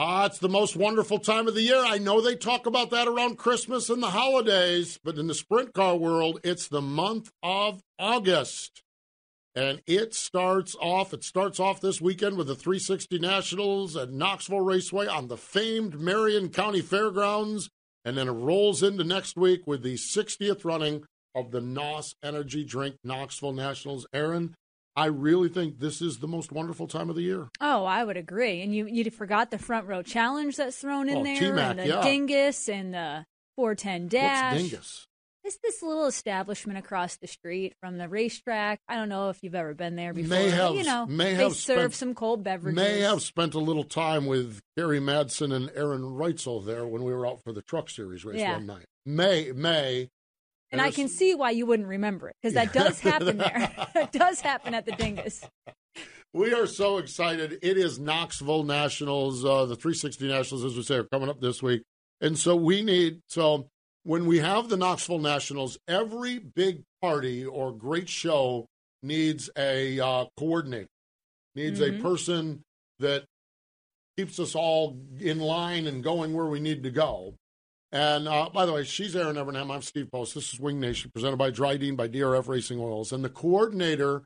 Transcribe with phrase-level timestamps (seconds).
[0.00, 1.82] Ah, it's the most wonderful time of the year.
[1.84, 5.74] I know they talk about that around Christmas and the holidays, but in the sprint
[5.74, 8.84] car world, it's the month of August.
[9.56, 14.60] And it starts off, it starts off this weekend with the 360 Nationals at Knoxville
[14.60, 17.68] Raceway on the famed Marion County Fairgrounds.
[18.04, 22.64] And then it rolls into next week with the 60th running of the NOS Energy
[22.64, 24.06] Drink Knoxville Nationals.
[24.12, 24.54] Erin,
[24.98, 27.48] I really think this is the most wonderful time of the year.
[27.60, 28.62] Oh, I would agree.
[28.62, 31.78] And you you forgot the front row challenge that's thrown in Oh, there, T-Mac, and
[31.78, 32.02] the yeah.
[32.02, 33.24] dingus and the
[33.56, 34.52] 410 dash.
[34.54, 35.04] What's Dingus?
[35.44, 38.80] It's this little establishment across the street from the racetrack.
[38.88, 40.30] I don't know if you've ever been there before.
[40.36, 42.76] May have- you know, may they have serve spent- some cold beverages.
[42.76, 47.12] May have spent a little time with Kerry Madsen and Aaron Reutzel there when we
[47.14, 48.54] were out for the Truck Series race Yeah.
[48.54, 48.84] one night.
[49.06, 50.08] May, May.
[50.70, 53.70] And I can see why you wouldn't remember it because that does happen there.
[53.94, 55.44] it does happen at the dingus.
[56.34, 57.58] We are so excited.
[57.62, 61.62] It is Knoxville Nationals, uh, the 360 Nationals, as we say, are coming up this
[61.62, 61.82] week.
[62.20, 63.68] And so we need, so
[64.04, 68.66] when we have the Knoxville Nationals, every big party or great show
[69.02, 70.88] needs a uh, coordinator,
[71.54, 71.98] needs Mhm.
[71.98, 72.62] a person
[72.98, 73.24] that
[74.16, 77.34] keeps us all in line and going where we need to go.
[77.90, 79.74] And uh, by the way, she's Erin Evernham.
[79.74, 80.34] I'm Steve Post.
[80.34, 83.12] This is Wing Nation, presented by Dryden by DRF Racing Oils.
[83.12, 84.24] And the coordinator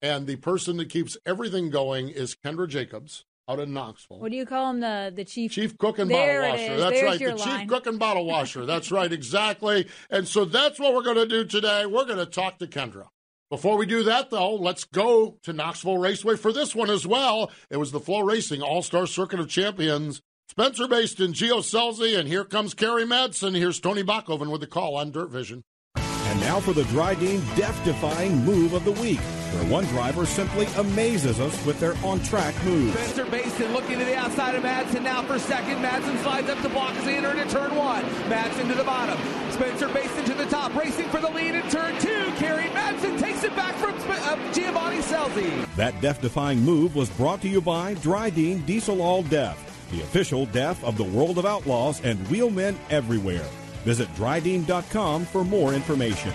[0.00, 4.20] and the person that keeps everything going is Kendra Jacobs out in Knoxville.
[4.20, 4.80] What do you call him?
[4.80, 6.76] The the chief Chief cook and There bottle washer.
[6.76, 7.18] That's There's right.
[7.18, 7.58] The line.
[7.60, 8.64] chief cook and bottle washer.
[8.64, 9.88] That's right, exactly.
[10.08, 11.86] And so that's what we're going to do today.
[11.86, 13.06] We're going to talk to Kendra.
[13.50, 17.50] Before we do that, though, let's go to Knoxville Raceway for this one as well.
[17.68, 20.22] It was the FloRacing All Star Circuit of Champions.
[20.60, 23.56] Spencer based in Gio Scelzi, and here comes Kerry Madsen.
[23.56, 25.64] Here's Tony Bachhoven with the call on Dirt Vision.
[25.96, 31.40] And now for the Dryden death-defying move of the week, where one driver simply amazes
[31.40, 32.92] us with their on-track moves.
[32.92, 35.76] Spencer Bayston looking to the outside of Madsen now for second.
[35.76, 38.04] Madsen slides up the block as they enter into turn one.
[38.28, 39.18] Madsen to the bottom.
[39.52, 42.30] Spencer Bayston to the top, racing for the lead in turn two.
[42.36, 45.74] Kerry Madsen takes it back from Sp- uh, Giovanni Scelzi.
[45.76, 50.82] That death-defying move was brought to you by Dryden Diesel All Death, the official death
[50.84, 53.48] of the world of outlaws and wheelmen everywhere.
[53.84, 56.32] Visit Dryden.com for more information.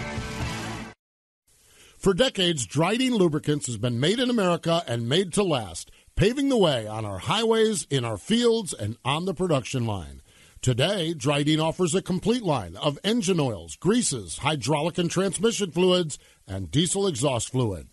[1.97, 6.57] For decades, Dryden Lubricants has been made in America and made to last, paving the
[6.57, 10.21] way on our highways, in our fields, and on the production line.
[10.61, 16.69] Today, Dryden offers a complete line of engine oils, greases, hydraulic and transmission fluids, and
[16.69, 17.87] diesel exhaust fluid.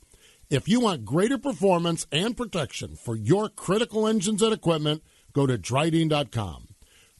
[0.50, 5.58] If you want greater performance and protection for your critical engines and equipment, go to
[5.58, 6.68] Dryden.com.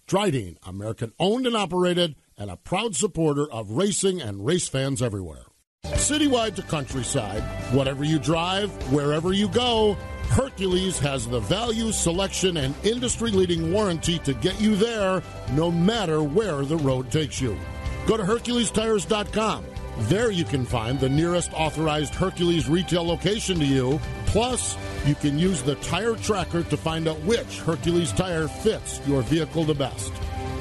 [0.07, 5.45] Dryden, American owned and operated, and a proud supporter of racing and race fans everywhere.
[5.85, 7.43] Citywide to countryside,
[7.73, 9.97] whatever you drive, wherever you go,
[10.29, 16.23] Hercules has the value, selection, and industry leading warranty to get you there no matter
[16.23, 17.59] where the road takes you.
[18.07, 19.65] Go to HerculesTires.com.
[19.99, 24.01] There you can find the nearest authorized Hercules retail location to you.
[24.27, 24.77] Plus,
[25.07, 29.65] you can use the tire tracker to find out which Hercules tire fits your vehicle
[29.65, 30.13] the best.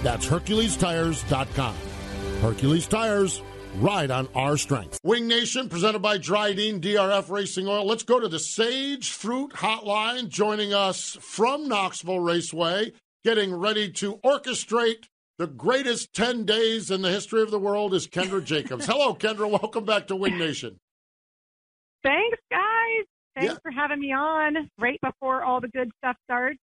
[0.03, 1.75] That's HerculesTires.com.
[2.41, 3.41] Hercules Tires,
[3.77, 4.99] ride on our strength.
[5.03, 7.85] Wing Nation, presented by Dryden DRF Racing Oil.
[7.85, 10.27] Let's go to the Sage Fruit Hotline.
[10.27, 12.93] Joining us from Knoxville Raceway,
[13.23, 15.05] getting ready to orchestrate
[15.41, 18.85] the greatest 10 days in the history of the world is Kendra Jacobs.
[18.85, 19.49] Hello, Kendra.
[19.49, 20.77] Welcome back to Wing Nation.
[22.03, 23.05] Thanks, guys.
[23.35, 23.57] Thanks Yeah.
[23.63, 26.59] for having me on right before all the good stuff starts.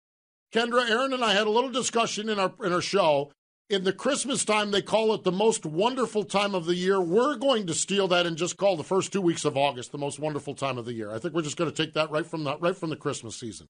[0.52, 3.30] Kendra, Erin, and I had a little discussion in our in our show.
[3.70, 7.00] In the Christmas time, they call it the most wonderful time of the year.
[7.00, 9.98] We're going to steal that and just call the first two weeks of August the
[9.98, 11.12] most wonderful time of the year.
[11.12, 13.36] I think we're just going to take that right from the right from the Christmas
[13.38, 13.68] season.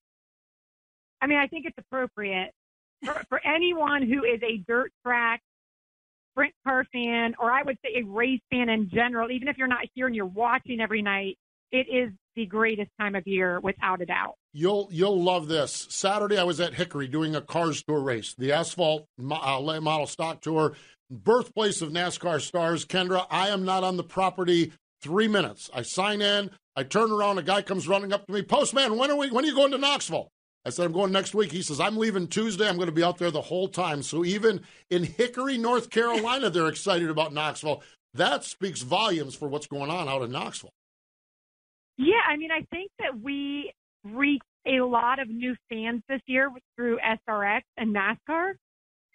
[1.20, 2.52] I mean, I think it's appropriate.
[3.04, 5.40] For, for anyone who is a dirt track
[6.32, 9.68] sprint car fan, or I would say a race fan in general, even if you're
[9.68, 11.38] not here and you're watching every night,
[11.70, 14.34] it is the greatest time of year without a doubt.
[14.52, 15.86] You'll you'll love this.
[15.90, 20.40] Saturday, I was at Hickory doing a Cars Tour race, the Asphalt uh, Model Stock
[20.40, 20.74] Tour,
[21.10, 22.84] birthplace of NASCAR stars.
[22.84, 24.72] Kendra, I am not on the property
[25.02, 25.70] three minutes.
[25.74, 29.10] I sign in, I turn around, a guy comes running up to me, Postman, when
[29.10, 29.30] are we?
[29.30, 30.30] When are you going to Knoxville?
[30.66, 31.52] I said, I'm going next week.
[31.52, 32.66] He says, I'm leaving Tuesday.
[32.66, 34.02] I'm going to be out there the whole time.
[34.02, 37.82] So even in Hickory, North Carolina, they're excited about Knoxville.
[38.14, 40.72] That speaks volumes for what's going on out in Knoxville.
[41.98, 43.72] Yeah, I mean, I think that we
[44.04, 48.54] reached a lot of new fans this year through SRX and NASCAR.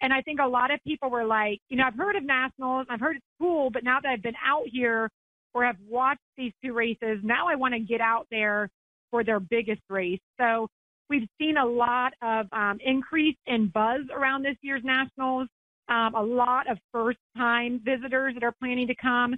[0.00, 2.86] And I think a lot of people were like, you know, I've heard of nationals,
[2.88, 5.10] I've heard it's cool, but now that I've been out here
[5.52, 8.70] or have watched these two races, now I want to get out there
[9.10, 10.20] for their biggest race.
[10.40, 10.68] So
[11.10, 15.48] we've seen a lot of um, increase in buzz around this year's nationals.
[15.88, 19.34] Um, a lot of first time visitors that are planning to come.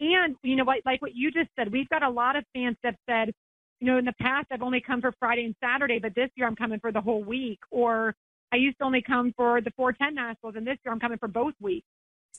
[0.00, 2.76] And, you know, like, like what you just said, we've got a lot of fans
[2.82, 3.32] that said,
[3.80, 6.46] you know, in the past, I've only come for Friday and Saturday, but this year
[6.46, 7.58] I'm coming for the whole week.
[7.70, 8.14] Or
[8.52, 11.28] I used to only come for the 410 Nationals, and this year I'm coming for
[11.28, 11.86] both weeks.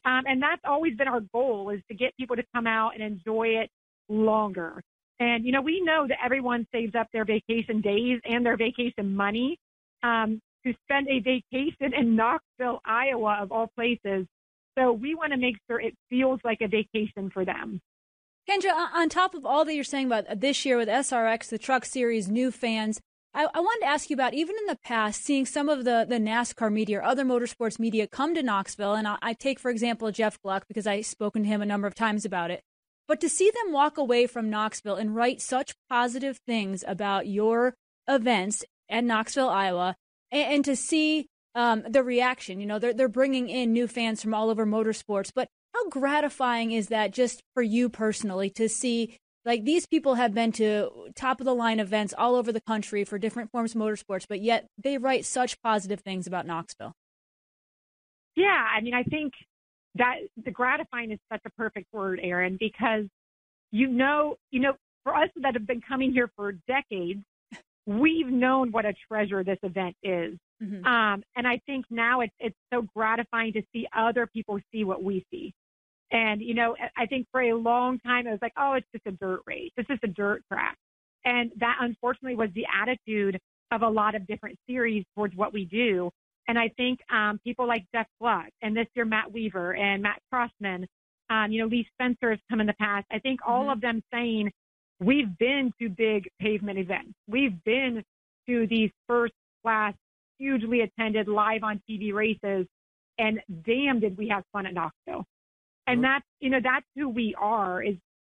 [0.06, 3.04] Um, and that's always been our goal is to get people to come out and
[3.04, 3.70] enjoy it
[4.08, 4.84] longer.
[5.20, 9.16] And, you know, we know that everyone saves up their vacation days and their vacation
[9.16, 9.58] money
[10.04, 14.26] um, to spend a vacation in Knoxville, Iowa, of all places.
[14.78, 17.80] So we want to make sure it feels like a vacation for them.
[18.50, 21.86] Kendra, on top of all that you're saying about this year with SRX, the Truck
[21.86, 23.00] Series, new fans,
[23.34, 26.06] I, I, wanted to ask you about even in the past, seeing some of the,
[26.08, 28.94] the NASCAR media or other motorsports media come to Knoxville.
[28.94, 31.88] And I, I take, for example, Jeff Gluck, because I've spoken to him a number
[31.88, 32.64] of times about it.
[33.08, 37.76] But to see them walk away from Knoxville and write such positive things about your
[38.08, 39.96] events at Knoxville, Iowa,
[40.32, 42.60] and, and to see um, the reaction.
[42.60, 45.32] You know, they're they're bringing in new fans from all over motorsports.
[45.34, 49.18] But how gratifying is that just for you personally to see?
[49.46, 53.04] Like these people have been to top of the line events all over the country
[53.04, 56.94] for different forms of motorsports, but yet they write such positive things about Knoxville.
[58.36, 59.34] Yeah, I mean, I think
[59.96, 63.06] that the gratifying is such a perfect word, Erin, because
[63.72, 67.22] you know, you know, for us that have been coming here for decades,
[67.86, 70.38] we've known what a treasure this event is.
[70.64, 70.86] Mm-hmm.
[70.86, 75.04] Um, and I think now it's it's so gratifying to see other people see what
[75.04, 75.54] we see.
[76.12, 79.06] And you know, I think for a long time it was like, oh, it's just
[79.08, 79.72] a dirt race.
[79.78, 80.78] It's just a dirt track.
[81.26, 83.40] And that unfortunately was the attitude
[83.72, 86.12] of a lot of different series towards what we do.
[86.48, 90.20] And I think um, people like Jeff Gluck and this year Matt Weaver and Matt
[90.32, 90.88] Crossman,
[91.30, 93.06] um, you know, Lee Spencer has come in the past.
[93.12, 93.72] I think all mm-hmm.
[93.72, 94.52] of them saying
[95.00, 97.14] we've been to big pavement events.
[97.28, 98.04] We've been
[98.48, 99.34] to these first
[99.64, 99.94] class
[100.38, 102.68] hugely attended live on TV races.
[103.18, 105.26] And damn, did we have fun at Knoxville.
[105.88, 107.96] And that's, you know, that's who we are is,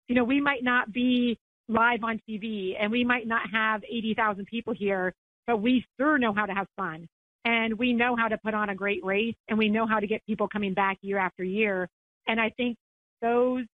[0.09, 1.39] you know, we might not be
[1.69, 5.13] live on TV and we might not have 80,000 people here,
[5.47, 7.09] but we sure know how to have fun.
[7.47, 10.07] And we know how to put on a great race and we know how to
[10.09, 11.89] get people coming back year after year.
[12.27, 12.77] And I think
[13.23, 13.65] those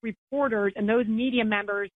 [0.00, 1.90] reporters and those media members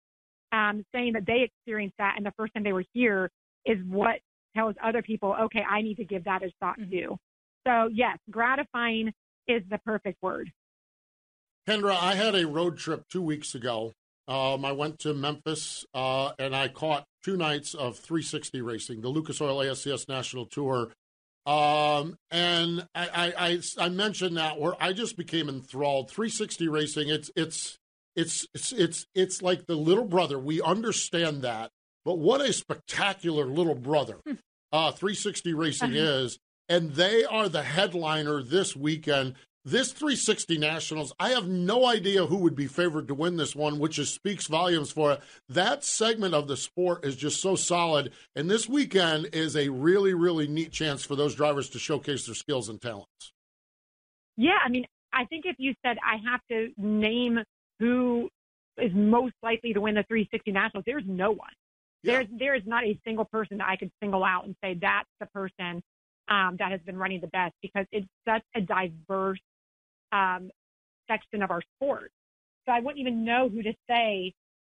[0.52, 3.30] um, saying that they experienced that and the first time they were here
[3.66, 4.20] is what
[4.56, 6.90] tells other people, okay, I need to give that a shot mm-hmm.
[6.90, 7.16] too.
[7.66, 9.12] So yes, gratifying
[9.46, 10.50] is the perfect word.
[11.68, 13.92] Kendra, I had a road trip two weeks ago.
[14.28, 19.10] Um, I went to Memphis uh, and I caught two nights of 360 racing, the
[19.10, 20.90] Lucas Oil ASCS National Tour.
[21.44, 26.08] Um, and I, I, I, I, mentioned that where I just became enthralled.
[26.08, 27.78] 360 racing, it's, it's,
[28.14, 30.38] it's, it's, it's, it's like the little brother.
[30.38, 31.70] We understand that.
[32.04, 34.34] But what a spectacular little brother hmm.
[34.72, 36.24] uh, 360 Racing uh-huh.
[36.24, 36.38] is.
[36.68, 39.34] And they are the headliner this weekend.
[39.64, 43.78] This 360 Nationals, I have no idea who would be favored to win this one,
[43.78, 45.20] which is, speaks volumes for it.
[45.48, 48.12] That segment of the sport is just so solid.
[48.34, 52.34] And this weekend is a really, really neat chance for those drivers to showcase their
[52.34, 53.32] skills and talents.
[54.36, 57.38] Yeah, I mean, I think if you said I have to name
[57.78, 58.28] who
[58.78, 61.50] is most likely to win the 360 Nationals, there's no one.
[62.02, 62.14] Yeah.
[62.14, 65.08] There's there is not a single person that I could single out and say that's
[65.20, 65.82] the person
[66.28, 69.38] um, that has been running the best because it's such a diverse
[70.12, 70.50] um,
[71.10, 72.10] section of our sport.
[72.66, 74.32] So I wouldn't even know who to say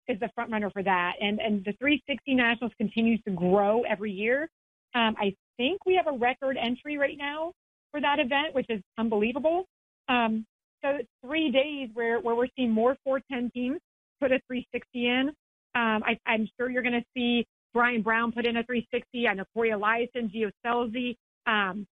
[0.08, 1.14] is the front runner for that.
[1.22, 4.50] And and the 360 Nationals continues to grow every year.
[4.94, 7.54] Um, I think we have a record entry right now
[7.92, 9.66] for that event, which is unbelievable.
[10.08, 10.46] Um,
[10.84, 13.80] so three days where, where we're seeing more 410 teams
[14.22, 15.30] put a 360 in.
[15.76, 19.28] Um, I, am sure you're going to see Brian Brown put in a 360.
[19.28, 21.16] I know Cory Eliason, Gio Scelzi,
[21.48, 21.86] um,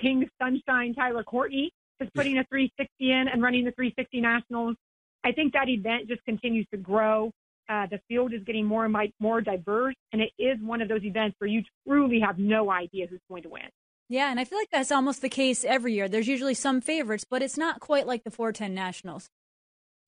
[0.00, 4.76] King Sunshine Tyler Courtney is putting a 360 in and running the 360 Nationals.
[5.24, 7.30] I think that event just continues to grow.
[7.68, 11.02] Uh, the field is getting more and more diverse, and it is one of those
[11.02, 13.62] events where you truly have no idea who's going to win.
[14.08, 16.08] Yeah, and I feel like that's almost the case every year.
[16.08, 19.28] There's usually some favorites, but it's not quite like the 410 Nationals.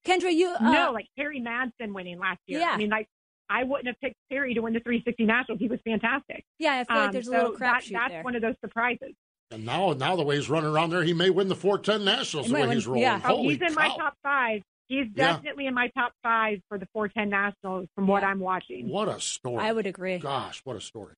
[0.06, 2.60] Kendra, you uh, no, like Kerry Madsen winning last year.
[2.60, 2.70] Yeah.
[2.70, 3.08] I mean, like
[3.50, 5.58] I wouldn't have picked Kerry to win the 360 Nationals.
[5.58, 6.44] He was fantastic.
[6.60, 8.22] Yeah, I feel like Um, there's a so little that, crapshoot That's there.
[8.22, 9.14] one of those surprises.
[9.50, 12.46] And now, now the way he's running around there, he may win the 410 Nationals
[12.46, 13.02] He the way win- he's rolling.
[13.02, 13.20] yeah.
[13.24, 14.62] Oh, Holy he's in my top five.
[14.88, 15.34] He's Yeah.
[15.34, 18.88] definitely in my top five for the 410 Nationals from what I'm watching.
[18.88, 19.62] What a story.
[19.64, 20.18] I would agree.
[20.18, 21.14] Gosh, what a story.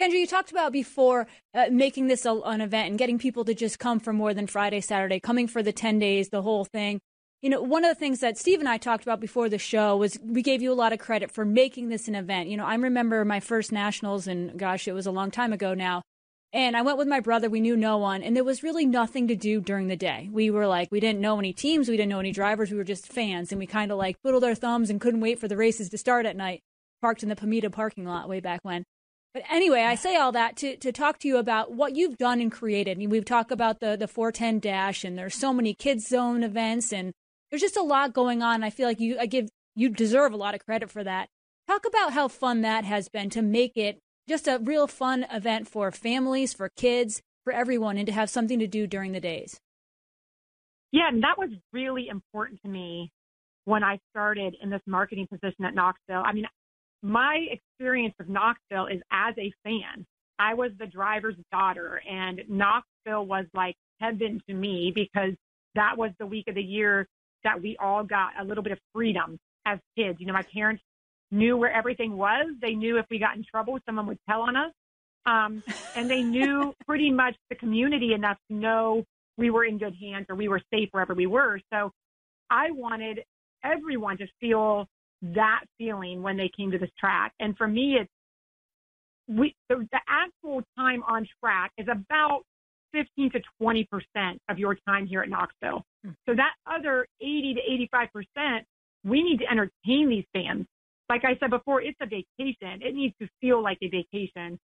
[0.00, 3.54] Kendra, you talked about before uh, making this a, an event and getting people to
[3.54, 7.00] just come for more than Friday, Saturday, coming for the 10 days, the whole thing.
[7.42, 9.96] You know, one of the things that Steve and I talked about before the show
[9.96, 12.48] was we gave you a lot of credit for making this an event.
[12.48, 15.72] You know, I remember my first nationals, and gosh, it was a long time ago
[15.74, 16.02] now.
[16.52, 17.48] And I went with my brother.
[17.48, 20.28] We knew no one, and there was really nothing to do during the day.
[20.32, 22.70] We were like, we didn't know any teams, we didn't know any drivers.
[22.70, 25.38] We were just fans, and we kind of like twiddled our thumbs and couldn't wait
[25.38, 26.62] for the races to start at night.
[27.00, 28.84] Parked in the Pamida parking lot way back when.
[29.32, 32.40] But anyway, I say all that to, to talk to you about what you've done
[32.40, 32.96] and created.
[32.96, 36.42] I mean, we've talked about the, the 410 dash, and there's so many kids zone
[36.42, 37.12] events, and
[37.50, 38.64] there's just a lot going on.
[38.64, 41.28] I feel like you I give you deserve a lot of credit for that.
[41.68, 45.68] Talk about how fun that has been to make it just a real fun event
[45.68, 49.60] for families, for kids, for everyone, and to have something to do during the days.
[50.92, 53.10] Yeah, and that was really important to me
[53.64, 56.22] when I started in this marketing position at Knoxville.
[56.24, 56.46] I mean,
[57.02, 60.06] my experience with Knoxville is as a fan.
[60.38, 65.34] I was the driver's daughter, and Knoxville was like heaven to me because
[65.74, 67.06] that was the week of the year
[67.42, 70.18] that we all got a little bit of freedom as kids.
[70.20, 70.82] You know, my parents
[71.30, 72.46] knew where everything was.
[72.60, 74.72] They knew if we got in trouble, someone would tell on us.
[75.26, 75.62] Um,
[75.96, 79.04] and they knew pretty much the community enough to know
[79.36, 81.60] we were in good hands or we were safe wherever we were.
[81.72, 81.92] So
[82.50, 83.20] I wanted
[83.64, 84.86] everyone to feel
[85.22, 87.32] that feeling when they came to this track.
[87.40, 88.10] And for me, it's
[89.28, 92.42] we the, the actual time on track is about
[92.92, 95.84] 15 to 20 percent of your time here at Knoxville.
[96.26, 98.66] So that other 80 to 85 percent,
[99.04, 100.66] we need to entertain these fans.
[101.10, 102.80] Like I said before, it's a vacation.
[102.82, 104.60] It needs to feel like a vacation.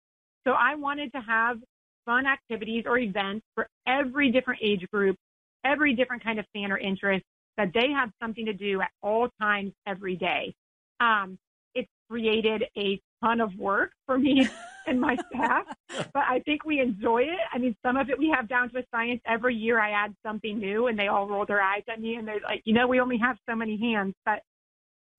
[0.46, 1.58] So I wanted to have
[2.04, 5.16] fun activities or events for every different age group,
[5.64, 7.24] every different kind of fan or interest
[7.56, 10.54] that they have something to do at all times every day.
[11.00, 11.36] Um,
[11.74, 14.48] it's created a ton of work for me
[14.86, 17.40] and my staff, but I think we enjoy it.
[17.52, 19.20] I mean, some of it we have down to a science.
[19.26, 22.28] Every year I add something new and they all roll their eyes at me and
[22.28, 24.42] they're like, you know, we only have so many hands, but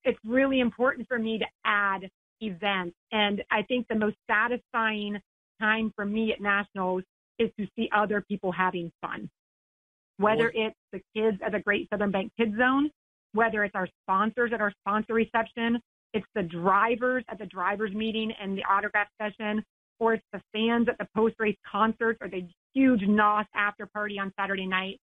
[0.07, 2.09] it's really important for me to add
[2.41, 2.95] events.
[3.11, 5.17] And I think the most satisfying
[5.59, 7.03] time for me at nationals
[7.39, 9.29] is to see other people having fun.
[10.17, 12.89] Whether it's the kids at the Great Southern Bank Kids Zone,
[13.33, 15.79] whether it's our sponsors at our sponsor reception,
[16.13, 19.63] it's the drivers at the drivers meeting and the autograph session,
[19.99, 24.17] or it's the fans at the post race concerts or the huge NOS after party
[24.17, 24.99] on Saturday night.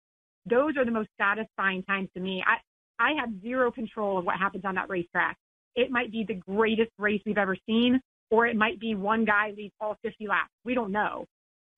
[0.46, 2.44] Those are the most satisfying times to me.
[2.48, 2.58] I,
[3.02, 5.36] I have zero control of what happens on that racetrack.
[5.76, 9.54] It might be the greatest race we've ever seen, or it might be one guy
[9.58, 10.52] leads all 50 laps.
[10.64, 11.26] We don't know.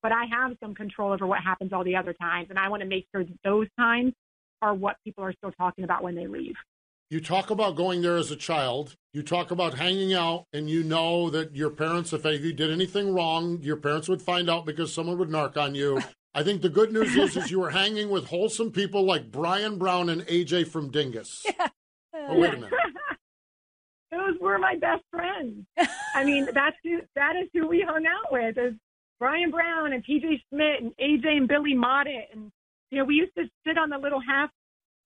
[0.01, 2.81] But I have some control over what happens all the other times, and I want
[2.81, 4.11] to make sure that those times
[4.61, 6.55] are what people are still talking about when they leave.
[7.09, 8.95] You talk about going there as a child.
[9.13, 13.13] You talk about hanging out, and you know that your parents, if you did anything
[13.13, 16.01] wrong, your parents would find out because someone would narc on you.
[16.35, 19.77] I think the good news is, is you were hanging with wholesome people like Brian
[19.77, 21.45] Brown and AJ from Dingus.
[22.25, 22.71] Oh, wait a minute.
[24.11, 25.65] Those were my best friends.
[26.15, 28.75] I mean, that's who, that is who we hung out with is
[29.19, 32.31] Brian Brown and PJ Schmidt and AJ and Billy Mottet.
[32.31, 32.51] And,
[32.91, 34.51] you know, we used to sit on the little half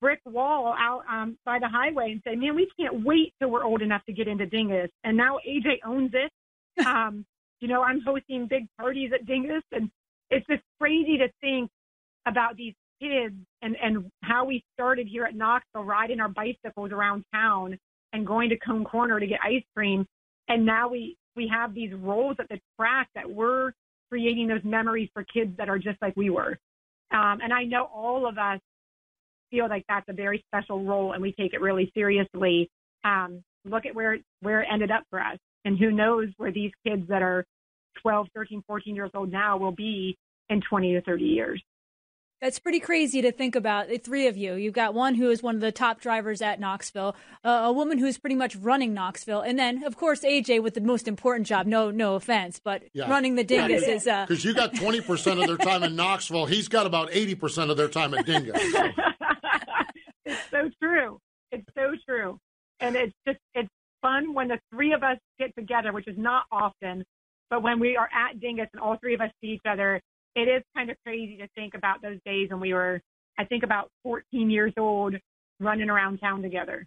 [0.01, 3.63] brick wall out um, by the highway and say, man, we can't wait till we're
[3.63, 4.91] old enough to get into Dingus.
[5.03, 6.31] And now AJ owns it.
[6.86, 7.25] Um,
[7.60, 9.89] you know, I'm hosting big parties at Dingus and
[10.29, 11.69] it's just crazy to think
[12.27, 17.24] about these kids and, and how we started here at Knoxville riding our bicycles around
[17.34, 17.77] town
[18.13, 20.05] and going to Cone Corner to get ice cream.
[20.48, 23.72] And now we, we have these roles at the track that we're
[24.10, 26.57] creating those memories for kids that are just like we were.
[27.12, 28.60] Um, and I know all of us
[29.51, 32.69] feel like that's a very special role and we take it really seriously.
[33.03, 35.38] Um, look at where, where it ended up for us.
[35.65, 37.46] And who knows where these kids that are
[38.01, 40.17] 12, 13, 14 years old now will be
[40.49, 41.61] in 20 to 30 years.
[42.39, 43.89] That's pretty crazy to think about.
[43.89, 44.53] The three of you.
[44.53, 47.97] You've got one who is one of the top drivers at Knoxville, uh, a woman
[47.97, 51.65] who's pretty much running Knoxville, and then, of course, AJ with the most important job.
[51.65, 53.09] No, no offense, but yeah.
[53.09, 54.49] running the Dingus yeah, is because uh...
[54.49, 56.45] you got twenty percent of their time in Knoxville.
[56.45, 58.71] He's got about eighty percent of their time at Dingus.
[58.71, 58.83] So.
[60.25, 61.19] it's so true.
[61.51, 62.39] It's so true,
[62.79, 63.69] and it's just it's
[64.03, 67.03] fun when the three of us get together, which is not often,
[67.49, 70.01] but when we are at Dingus and all three of us see each other
[70.37, 73.01] it is kind of crazy to think about those days when we were,
[73.39, 75.15] I think, about 14 years old,
[75.59, 76.85] running around town together.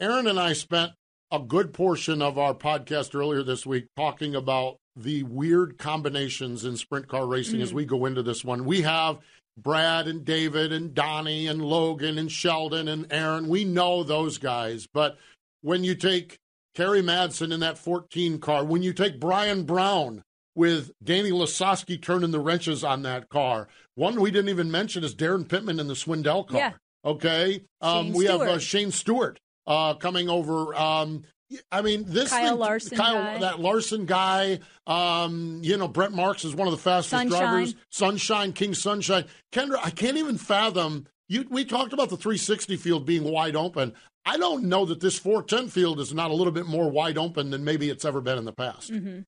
[0.00, 0.92] Erin and I spent
[1.30, 6.78] a good portion of our podcast earlier this week talking about the weird combinations in
[6.78, 7.62] sprint car racing mm-hmm.
[7.62, 8.64] as we go into this one.
[8.64, 9.18] We have
[9.58, 13.48] Brad and David and Donnie and Logan and Sheldon and Aaron.
[13.48, 15.18] We know those guys, but
[15.60, 16.38] when you take
[16.80, 22.30] Kerry Madsen in that 14 car, when you take Brian Brown with Danny Lasoski turning
[22.30, 23.68] the wrenches on that car.
[23.96, 26.58] One we didn't even mention is Daryn Pittman in the Swindell car.
[26.58, 26.72] Yeah.
[27.04, 27.64] Okay.
[27.82, 28.48] Um, we Stewart.
[28.48, 30.74] have uh, Shane Stewart uh, coming over.
[30.74, 31.24] Um,
[31.70, 33.38] I mean, this Kyle thing, Larson Kyle, guy.
[33.40, 34.60] that Larson guy.
[34.86, 37.40] Um, you know, Brent Marks is one of the fastest Sunshine.
[37.40, 37.74] drivers.
[37.90, 39.26] Sunshine, King Sunshine.
[39.52, 41.06] Kendra, I can't even fathom.
[41.28, 43.92] You, we talked about the 360 field being wide open.
[44.24, 47.50] I don't know that this 410 field is not a little bit more wide open
[47.50, 48.92] than maybe it's ever been in the past.
[48.92, 49.20] Mm-hmm.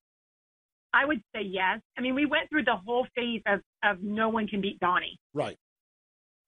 [0.94, 1.80] I would say yes.
[1.96, 5.18] I mean, we went through the whole phase of, of no one can beat Donnie.
[5.32, 5.56] Right.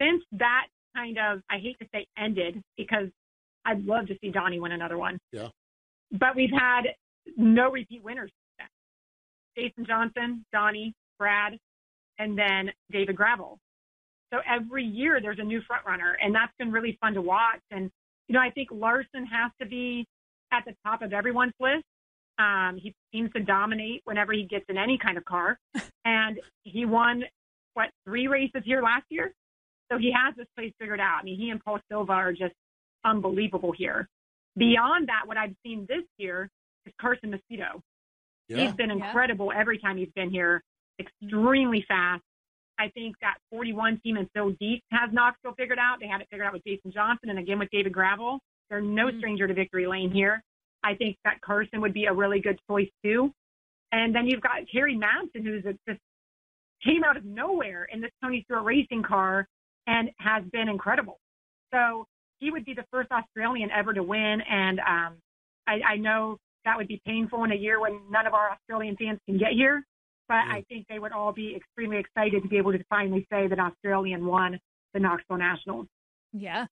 [0.00, 3.08] Since that kind of, I hate to say ended because
[3.64, 5.18] I'd love to see Donnie win another one.
[5.32, 5.48] Yeah.
[6.12, 6.82] But we've had
[7.36, 8.30] no repeat winners.
[9.56, 11.56] Jason Johnson, Donnie, Brad,
[12.18, 13.58] and then David Gravel.
[14.32, 17.60] So every year there's a new front runner, and that's been really fun to watch.
[17.70, 17.90] And
[18.28, 20.06] you know, I think Larson has to be
[20.52, 21.84] at the top of everyone's list
[22.38, 25.58] um, he seems to dominate whenever he gets in any kind of car.
[26.04, 27.24] and he won,
[27.74, 29.32] what, three races here last year?
[29.90, 31.18] So he has this place figured out.
[31.20, 32.54] I mean, he and Paul Silva are just
[33.04, 34.08] unbelievable here.
[34.56, 36.48] Beyond that, what I've seen this year
[36.86, 37.80] is Carson Macedo.
[38.48, 38.58] Yeah.
[38.58, 39.60] He's been incredible yeah.
[39.60, 40.62] every time he's been here,
[40.98, 42.22] extremely fast.
[42.78, 45.98] I think that 41 team and Phil Deep has Knoxville figured out.
[46.00, 48.40] They had it figured out with Jason Johnson and again with David Gravel.
[48.68, 49.18] They're no mm-hmm.
[49.18, 50.42] stranger to victory lane here.
[50.82, 53.32] I think that Carson would be a really good choice too.
[53.92, 56.00] And then you've got Kerry Madsen, who's a, just
[56.84, 59.46] came out of nowhere in this Tony Stewart racing car
[59.86, 61.18] and has been incredible.
[61.72, 62.06] So
[62.38, 64.40] he would be the first Australian ever to win.
[64.50, 65.16] And um,
[65.66, 68.96] I, I know that would be painful in a year when none of our Australian
[68.96, 69.84] fans can get here.
[70.28, 70.54] But yeah.
[70.54, 73.58] I think they would all be extremely excited to be able to finally say that
[73.58, 74.58] Australian won
[74.92, 75.86] the Knoxville Nationals.
[76.32, 76.66] Yeah,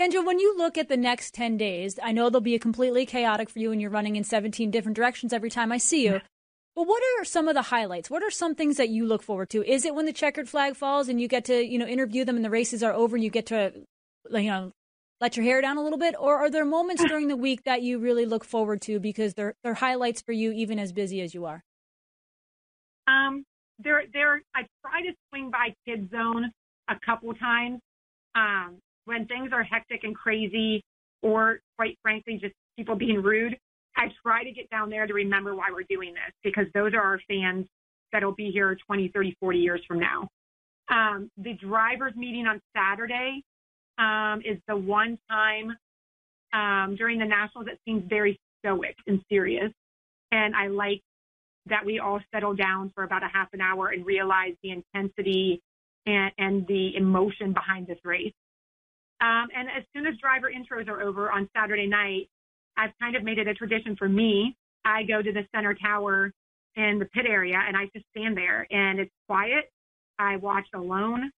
[0.00, 3.06] Kendra, when you look at the next 10 days, I know they'll be a completely
[3.06, 6.20] chaotic for you and you're running in 17 different directions every time I see you.
[6.74, 8.10] But what are some of the highlights?
[8.10, 9.64] What are some things that you look forward to?
[9.64, 12.36] Is it when the checkered flag falls and you get to, you know, interview them
[12.36, 13.72] and the races are over and you get to,
[14.30, 14.72] you know,
[15.18, 16.14] let your hair down a little bit?
[16.18, 19.54] Or are there moments during the week that you really look forward to because they're,
[19.64, 21.62] they're highlights for you even as busy as you are?
[23.06, 23.44] Um,
[23.78, 26.50] there, there, I try to swing by Kid Zone
[26.88, 27.80] a couple times.
[28.34, 30.82] Um, when things are hectic and crazy,
[31.22, 33.56] or quite frankly, just people being rude,
[33.96, 37.00] I try to get down there to remember why we're doing this because those are
[37.00, 37.66] our fans
[38.12, 40.28] that'll be here 20, 30, 40 years from now.
[40.88, 43.42] Um, the drivers meeting on Saturday
[43.98, 45.76] um, is the one time
[46.52, 49.72] um, during the Nationals that seems very stoic and serious.
[50.32, 51.00] And I like
[51.66, 55.62] that we all settle down for about a half an hour and realize the intensity
[56.06, 58.32] and, and the emotion behind this race.
[59.20, 62.28] Um, and as soon as driver intros are over on Saturday night,
[62.76, 64.56] I've kind of made it a tradition for me.
[64.84, 66.32] I go to the center tower
[66.76, 69.70] in the pit area and I just stand there and it's quiet.
[70.18, 71.30] I watch alone.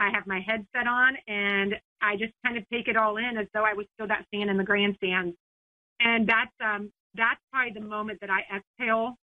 [0.00, 3.46] I have my headset on and I just kind of take it all in as
[3.54, 5.36] though I was still that fan in the grandstands.
[6.00, 9.16] And that's um that's probably the moment that I exhale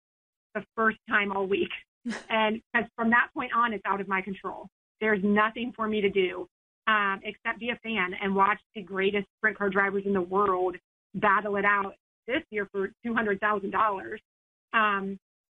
[0.55, 1.69] the first time all week.
[2.29, 4.67] and because from that point on, it's out of my control.
[5.01, 6.47] There's nothing for me to do
[6.87, 10.75] um, except be a fan and watch the greatest sprint car drivers in the world
[11.13, 11.93] battle it out
[12.27, 14.21] this year for two hundred thousand um, dollars.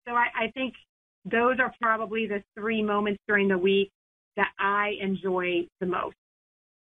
[0.07, 0.73] So I, I think
[1.25, 3.91] those are probably the three moments during the week
[4.37, 6.15] that I enjoy the most.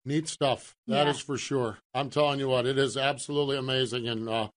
[0.04, 0.74] Neat stuff.
[0.86, 1.10] That yeah.
[1.10, 1.78] is for sure.
[1.92, 4.08] I'm telling you what, it is absolutely amazing.
[4.08, 4.48] And uh,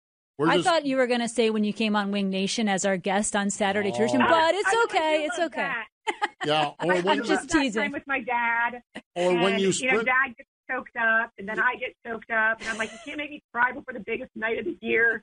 [0.50, 0.68] I just...
[0.68, 3.36] thought you were going to say when you came on Wing Nation as our guest
[3.36, 3.98] on Saturday oh.
[3.98, 5.26] but it's okay.
[5.28, 5.62] It's okay.
[5.62, 5.86] That.
[6.44, 7.82] Yeah, or when I'm just teasing.
[7.82, 8.82] Time with my dad,
[9.14, 9.92] or and, when you, sprint...
[9.92, 12.90] you know, dad gets choked up, and then I get choked up, and I'm like,
[12.90, 15.22] you can't make me cry before the biggest night of the year.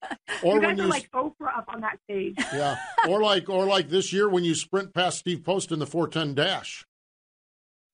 [0.42, 2.34] or you guys when are like Oprah up on that stage.
[2.52, 2.76] Yeah,
[3.08, 6.34] or like, or like this year when you sprint past Steve Post in the 410
[6.34, 6.84] dash.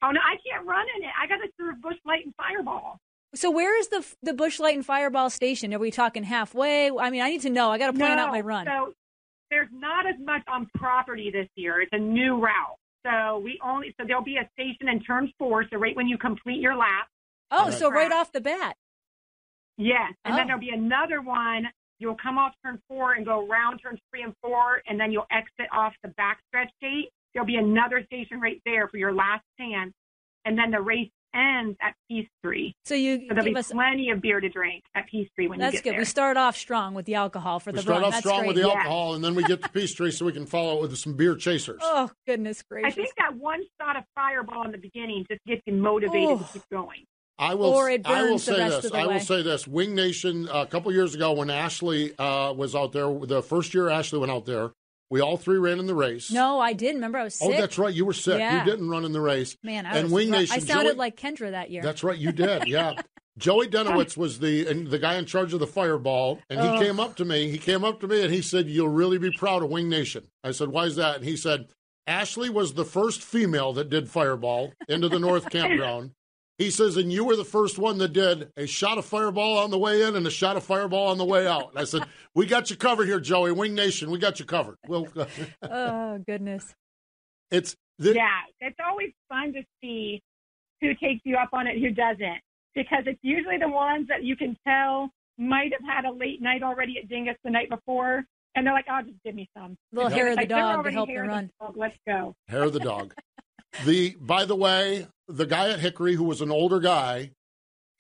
[0.03, 1.11] Oh no, I can't run in it.
[1.21, 2.99] I got to serve Busch Light and Fireball.
[3.35, 5.75] So where is the the Busch Light and Fireball station?
[5.75, 6.91] Are we talking halfway?
[6.91, 7.71] I mean, I need to know.
[7.71, 8.67] I got to plan no, out my run.
[8.67, 8.95] So
[9.51, 11.81] there's not as much on property this year.
[11.81, 12.77] It's a new route.
[13.07, 15.65] So we only so there'll be a station in turn four.
[15.71, 17.09] So right when you complete your lap.
[17.51, 18.77] Oh, so right off the bat.
[19.77, 20.37] Yes, and Oh.
[20.37, 21.69] then there'll be another one.
[21.99, 25.27] You'll come off turn four and go around turns three and four, and then you'll
[25.31, 27.11] exit off the backstretch gate.
[27.33, 29.93] There'll be another station right there for your last chance,
[30.45, 32.73] and then the race ends at Peachtree.
[32.85, 33.71] So you So there'll give be us.
[33.73, 35.91] plenty of beer to drink at Peachtree when you That's get good.
[35.95, 35.99] there.
[36.01, 36.21] That's good.
[36.21, 38.05] We start off strong with the alcohol for We the start run.
[38.05, 38.49] off That's strong great.
[38.49, 38.75] with the Yeah.
[38.75, 41.35] alcohol, and then we get to Peachtree so we can follow it with some beer
[41.37, 41.81] chasers.
[41.85, 42.93] Oh goodness gracious!
[42.93, 43.13] I gracious!
[43.15, 46.39] think that one shot of Fireball in the beginning just gets you motivated Oh.
[46.39, 47.05] to keep going.
[47.37, 47.67] I will.
[47.75, 48.93] Or it I will burns the say rest this.
[48.93, 49.15] I way.
[49.15, 49.67] will say this.
[49.67, 50.49] Wing Nation.
[50.49, 54.21] uh, a couple years ago, when Ashley uh, was out there, the first year Ashley
[54.21, 54.71] went out there,
[55.15, 56.33] we all three ran in the race.
[56.33, 56.97] No, I didn't.
[56.97, 57.49] Remember, I was sick.
[57.49, 57.95] Oh, that's right.
[57.95, 58.41] You were sick.
[58.41, 58.65] Yeah.
[58.65, 59.57] You didn't run in the race.
[59.63, 60.13] Man, I and was.
[60.13, 60.31] Wing.
[60.31, 60.53] Nation.
[60.55, 61.83] I sounded Joey- like Kendra that year.
[61.83, 62.19] That's right.
[62.19, 62.65] You did.
[62.67, 62.95] Yeah.
[63.39, 66.81] Joey Denowitz was the and the guy in charge of the fireball, and he Oh.
[66.81, 67.51] came up to me.
[67.51, 70.27] He came up to me and he said, "You'll really be proud of Wing Nation."
[70.43, 71.67] I said, "Why is that?" And he said,
[72.07, 76.11] "Ashley was the first female that did fireball into the North Campground."
[76.59, 79.71] He says, "And you were the first one that did a shot of fireball on
[79.71, 82.05] the way in and a shot of fireball on the way out." And I said,
[82.35, 83.51] "We got you covered here, Joey.
[83.53, 85.07] Wing Nation, we got you covered." Well,
[85.63, 86.75] oh goodness.
[87.51, 88.29] it's the, Yeah,
[88.61, 90.23] it's always fun to see
[90.81, 92.41] who takes you up on it, who doesn't,
[92.75, 96.63] because it's usually the ones that you can tell might have had a late night
[96.63, 100.07] already at Dingus the night before, and they're like, "Oh, just give me some." Little
[100.09, 101.51] It's hair of the like, dog to help the hair of run.
[101.61, 101.77] dog.
[101.77, 102.37] Let's go.
[102.47, 103.13] Hair of the dog.
[103.85, 107.31] the by the way, the guy at Hickory who was an older guy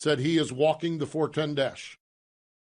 [0.00, 1.98] said he is walking the 410 dash.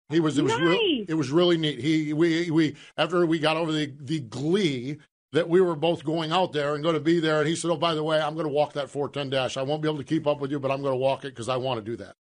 [0.09, 1.07] He was it was Nice.
[1.09, 1.79] it was really neat.
[1.79, 4.99] He we we after we got over the the glee
[5.33, 7.71] that we were both going out there and going to be there and he said,
[7.71, 9.57] "Oh, by the way, I'm going to walk that 410 dash.
[9.57, 11.35] I won't be able to keep up with you, but I'm going to walk it
[11.37, 12.17] cuz I want to do that."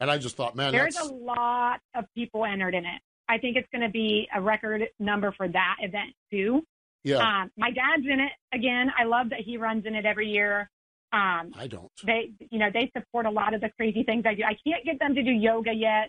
[0.00, 3.00] And I just thought, man, There's that's a lot of people entered in it.
[3.28, 6.62] I think it's going to be a record number for that event too.
[7.04, 7.16] yeah.
[7.42, 8.92] Um, my dad's in it again.
[8.98, 10.68] I love that he runs in it every year.
[11.12, 11.90] Um, I don't.
[12.06, 14.42] they, you know, they support a lot of the crazy things I do.
[14.44, 16.08] I can't get them to do yoga yet.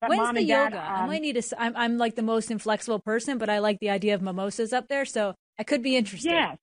[0.00, 0.78] But When's the and dad, yoga?
[0.84, 1.38] I um, might need to.
[1.38, 4.72] s- I'm, I'm like the most inflexible person, but I like the idea of mimosas
[4.72, 6.30] up there, so I could be interested.
[6.30, 6.56] Yes.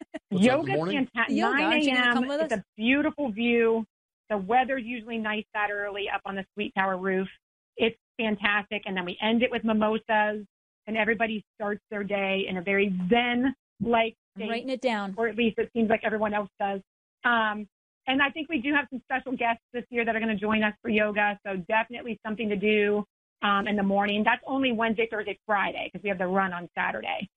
[0.30, 1.36] What's that, the fantastic.
[1.36, 2.14] Yoga, 9 aren't you gonna a.m.
[2.14, 2.58] come with It's us?
[2.60, 3.84] a beautiful view.
[4.30, 7.28] The weather's usually nice that early up on the Suite Tower roof.
[7.76, 8.82] It's fantastic.
[8.86, 10.46] And then we end it with mimosas,
[10.86, 15.14] and everybody starts their day in a very zen like I'm writing it down.
[15.16, 16.80] or at least it seems like everyone else does.
[17.24, 17.66] Um,
[18.06, 20.40] and I think we do have some special guests this year that are going to
[20.40, 21.38] join us for yoga.
[21.46, 23.04] So definitely something to do
[23.42, 24.22] um, in the morning.
[24.24, 27.28] That's only Wednesday, Thursday, Friday because we have the run on Saturday.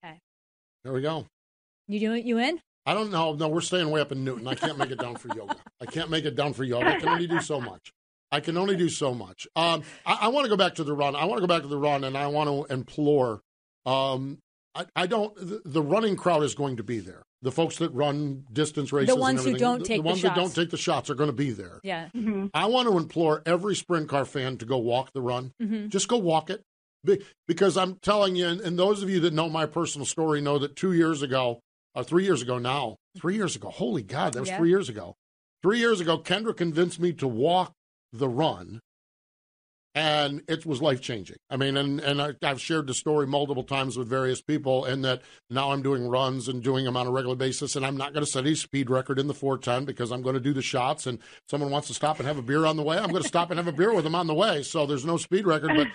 [0.84, 1.26] There we go.
[1.88, 2.26] You doing?
[2.26, 2.60] You in?
[2.86, 3.34] I don't know.
[3.34, 4.48] No, we're staying way up in Newton.
[4.48, 5.56] I can't make it down for yoga.
[5.80, 6.88] I can't make it down for yoga.
[6.88, 7.92] I can only do so much.
[8.32, 9.46] I can only do so much.
[9.56, 11.16] Um, I, I want to go back to the run.
[11.16, 13.42] I want to go back to the run, and I want to implore.
[13.86, 14.40] Um,
[14.74, 15.36] I, I don't.
[15.36, 17.24] The, the running crowd is going to be there.
[17.44, 20.08] The folks that run distance races, and ones who everything, don't the, take the the
[20.10, 20.54] ones that don't shots.
[20.56, 21.80] take the shots are going to be there.
[21.84, 22.10] Yeah.
[22.16, 22.48] Mm-hmm.
[22.54, 25.52] I want to implore every sprint car fan to go walk the run.
[25.60, 26.62] hmm Just go walk it.
[27.04, 30.40] Be- Because I'm telling you, and, and those of you that know my personal story
[30.40, 31.62] know that two years ago,
[31.96, 34.58] or three years ago now, three years ago, holy God, that was Yeah.
[34.58, 35.16] three years ago.
[35.64, 37.74] Three years ago, Kendra convinced me to walk
[38.14, 38.80] the run,
[39.94, 41.38] and it was life changing.
[41.50, 45.04] I mean, and, and I, I've shared the story multiple times with various people, and
[45.04, 48.14] that now I'm doing runs and doing them on a regular basis, and I'm not
[48.14, 50.62] going to set a speed record in the 410 because I'm going to do the
[50.62, 53.22] shots, and someone wants to stop and have a beer on the way, I'm going
[53.22, 54.64] to stop and have a beer with them on the way.
[54.64, 55.88] So there's no speed record, but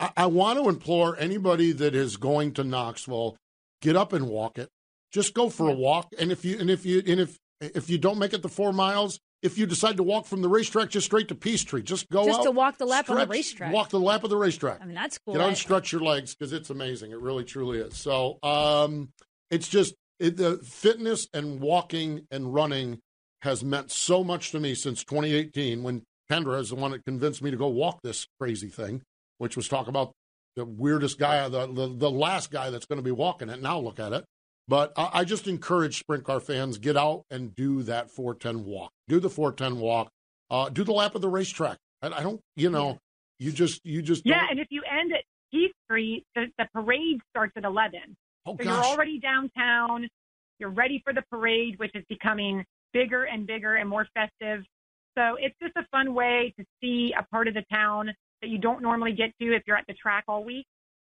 [0.00, 3.36] I, I want to implore anybody that is going to Knoxville,
[3.82, 4.70] get up and walk it.
[5.12, 7.98] Just go for a walk, and if you and if you and if if you
[7.98, 11.04] don't make it the four miles, if you decide to walk from the racetrack just
[11.04, 13.74] straight to Peachtree, just go Just out, to walk the lap on the racetrack.
[13.74, 14.80] Walk the lap of the racetrack.
[14.80, 15.34] I mean, that's cool.
[15.34, 17.10] Get and stretch your legs because it's amazing.
[17.10, 17.94] It really, truly is.
[17.94, 19.10] So, um,
[19.50, 23.00] it's just it, the fitness and walking and running
[23.42, 27.42] has meant so much to me since 2018 when Kendra is the one that convinced
[27.42, 29.02] me to go walk this crazy thing,
[29.36, 30.12] which was talk about
[30.56, 33.60] the weirdest guy, the the, the last guy that's going to be walking it.
[33.60, 34.24] Now look at it.
[34.66, 38.90] But I, I just encourage sprint car fans get out and do that 410 walk.
[39.08, 40.08] Do the 410 walk.
[40.50, 41.78] Uh, do the lap of the racetrack.
[42.02, 42.98] I, I don't, you know,
[43.38, 46.66] you just you just Yeah, don't- and if you end at Peace Street, the, the
[46.74, 48.00] parade starts at 11.
[48.46, 48.66] oh So gosh.
[48.66, 50.08] you're already downtown.
[50.58, 54.64] You're ready for the parade, which is becoming bigger and bigger and more festive.
[55.18, 58.58] So it's just a fun way to see a part of the town that you
[58.58, 60.66] don't normally get to if you're at the track all week.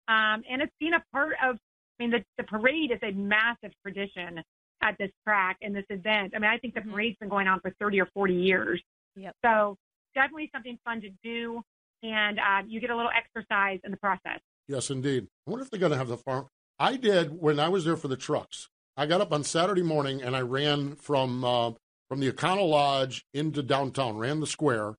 [0.09, 1.57] Um, and it's been a part of,
[1.99, 4.43] I mean, the, the parade is a massive tradition
[4.83, 6.33] at this track and this event.
[6.37, 6.91] I mean, I think the Mhm.
[6.91, 8.83] parade's been going on for 30 or 40 years.
[9.17, 9.35] Yep.
[9.45, 9.77] So
[10.15, 11.63] definitely something fun to do,
[12.03, 14.41] and uh, you get a little exercise in the process.
[14.69, 15.27] Yes, indeed.
[15.47, 16.49] I wonder if they're going to have the farm.
[16.79, 18.69] I did when I was there for the trucks.
[18.99, 21.73] I got up on Saturday morning and I ran from uh,
[22.09, 24.97] from the Econo Lodge into downtown, ran the square,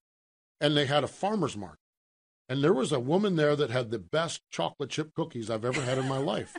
[0.59, 1.77] and they had a farmer's market.
[2.49, 5.81] And there was a woman there that had the best chocolate chip cookies I've ever
[5.81, 6.55] had in my life.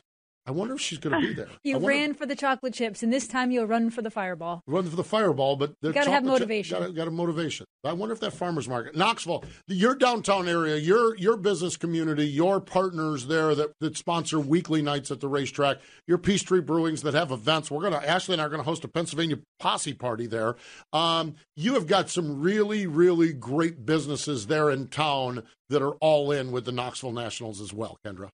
[0.48, 1.48] I wonder if she's going to be there.
[1.62, 4.62] You wonder- ran for the chocolate chips, and this time you'll run for the fireball.
[4.66, 6.78] run for the fireball, but You gotta have motivation.
[6.78, 7.66] Gotta, gotta motivation.
[7.84, 12.61] I wonder if that farmers market, Knoxville, your downtown area, your your business community, your
[12.61, 17.30] partners there that, that sponsor weekly nights at the racetrack, your Peachtree Brewings that have
[17.30, 17.70] events.
[17.70, 20.56] We're gonna Ashley and I are gonna host a Pennsylvania posse party there.
[20.92, 26.32] Um, you have got some really really great businesses there in town that are all
[26.32, 28.30] in with the Knoxville Nationals as well, Kendra.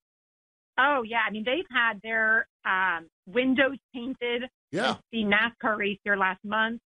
[0.77, 4.43] Oh yeah, I mean they've had their um, windows painted.
[4.71, 6.81] Yeah, The NASCAR race here last month.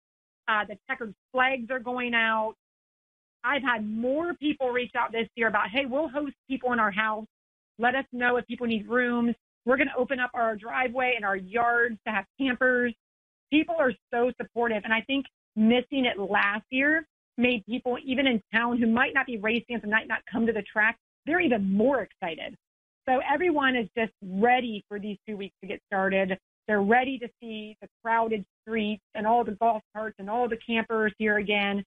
[0.48, 2.54] Uh, the checkered flags are going out.
[3.44, 6.90] I've had more people reach out this year about, hey, we'll host people in our
[6.90, 7.26] house.
[7.78, 9.34] Let us know if people need rooms.
[9.64, 12.92] We're going to open up our driveway and our yards to have campers.
[13.50, 14.82] People are so supportive.
[14.84, 17.06] And I think missing it last year
[17.38, 20.52] made people, even in town who might not be racing and might not come to
[20.52, 22.56] the track, they're even more excited.
[23.08, 26.38] So everyone is just ready for these two weeks to get started.
[26.66, 30.58] They're ready to see the crowded streets and all the golf carts and all the
[30.66, 31.84] campers here again.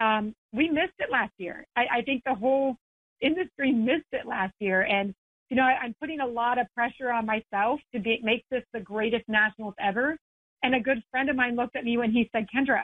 [0.00, 1.66] Um, we missed it last year.
[1.74, 2.76] I, I think the whole
[3.20, 4.82] industry missed it last year.
[4.82, 5.14] And,
[5.48, 8.62] you know, I, I'm putting a lot of pressure on myself to be, make this
[8.74, 10.16] the greatest nationals ever.
[10.62, 12.82] And a good friend of mine looked at me when he said, Kendra,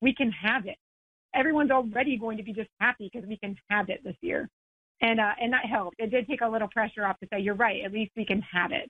[0.00, 0.76] we can have it.
[1.34, 4.48] Everyone's already going to be just happy because we can have it this year.
[5.00, 5.96] And, uh, and that helped.
[5.98, 7.84] It did take a little pressure off to say, you're right.
[7.84, 8.88] At least we can have it.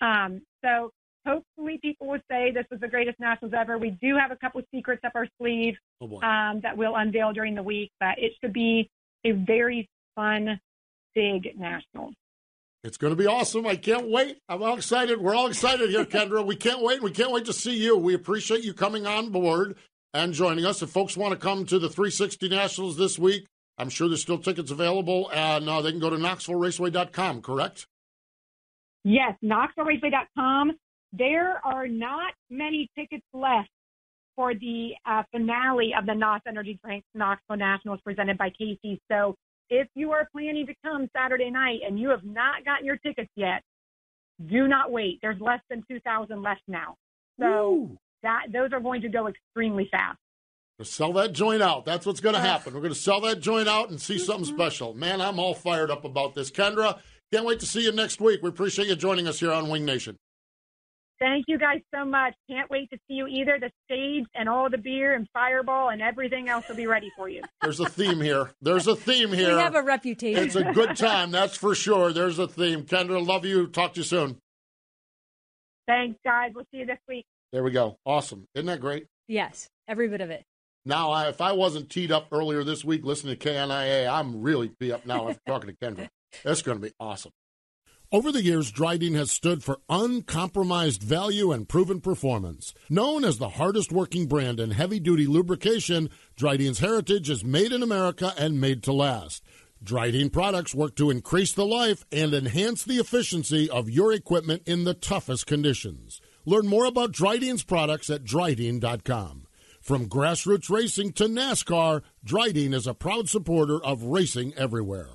[0.00, 0.90] Um, so
[1.26, 3.78] hopefully people will say this was the greatest nationals ever.
[3.78, 7.32] We do have a couple of secrets up our sleeve oh um, that we'll unveil
[7.32, 8.90] during the week, but it should be
[9.24, 10.60] a very fun,
[11.14, 12.14] big nationals.
[12.84, 13.64] It's going to be awesome.
[13.66, 14.38] I can't wait.
[14.48, 15.20] I'm all excited.
[15.20, 16.44] We're all excited here, Kendra.
[16.44, 17.02] We can't wait.
[17.02, 17.96] We can't wait to see you.
[17.96, 19.76] We appreciate you coming on board
[20.12, 20.82] and joining us.
[20.82, 23.46] If folks want to come to the 360 Nationals this week,
[23.78, 27.86] I'm sure there's still tickets available, and uh, they can go to KnoxvilleRaceway.com, correct?
[29.04, 30.72] Yes, KnoxvilleRaceway.com.
[31.12, 33.68] There are not many tickets left
[34.36, 39.00] for the uh, finale of the NOS Energy Drink Knoxville Nationals presented by Casey.
[39.10, 39.34] So
[39.68, 43.30] if you are planning to come Saturday night and you have not gotten your tickets
[43.36, 43.62] yet,
[44.50, 45.18] do not wait.
[45.22, 46.96] There's less than 2,000 left now.
[47.40, 47.98] So Woo.
[48.22, 50.18] that those are going to go extremely fast.
[50.78, 51.84] To sell that joint out.
[51.84, 52.74] That's what's going to happen.
[52.74, 54.56] We're going to sell that joint out and see something mm-hmm.
[54.56, 54.94] special.
[54.94, 56.50] Man, I'm all fired up about this.
[56.50, 56.98] Kendra,
[57.32, 58.42] can't wait to see you next week.
[58.42, 60.16] We appreciate you joining us here on Wing Nation.
[61.22, 62.34] Thank you guys so much.
[62.50, 63.56] Can't wait to see you either.
[63.60, 67.28] The stage and all the beer and fireball and everything else will be ready for
[67.28, 67.42] you.
[67.60, 68.50] There's a theme here.
[68.60, 69.54] There's a theme here.
[69.54, 70.42] We have a reputation.
[70.42, 72.12] It's a good time, that's for sure.
[72.12, 72.82] There's a theme.
[72.82, 73.68] Kendra, love you.
[73.68, 74.38] Talk to you soon.
[75.86, 76.50] Thanks, guys.
[76.54, 77.24] We'll see you this week.
[77.52, 77.98] There we go.
[78.04, 78.46] Awesome.
[78.56, 79.06] Isn't that great?
[79.28, 80.44] yes, every bit of it.
[80.84, 84.70] Now, I, if I wasn't teed up earlier this week listening to KNIA, I'm really
[84.80, 86.08] teed up now after talking to Kendra.
[86.44, 87.32] That's going to be awesome.
[88.10, 92.74] Over the years, Dryden has stood for uncompromised value and proven performance.
[92.90, 97.82] Known as the hardest working brand in heavy duty lubrication, Dryden's heritage is made in
[97.82, 99.42] America and made to last.
[99.82, 104.84] Dryden products work to increase the life and enhance the efficiency of your equipment in
[104.84, 106.20] the toughest conditions.
[106.44, 109.46] Learn more about Dryden's products at Dryden.com.
[109.82, 115.08] From grassroots racing to NASCAR, Dryden is a proud supporter of racing everywhere.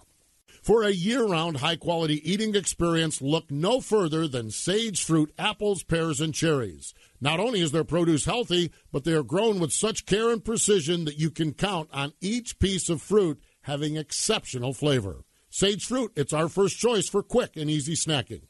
[0.62, 5.84] For a year round high quality eating experience, look no further than Sage Fruit apples,
[5.84, 6.94] pears, and cherries.
[7.22, 11.06] Not only is their produce healthy, but they are grown with such care and precision
[11.06, 15.24] that you can count on each piece of fruit having exceptional flavor.
[15.50, 18.42] Sage Fruit, it's our first choice for quick and easy snacking.